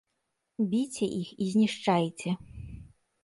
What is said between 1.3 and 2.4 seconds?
і знішчайце!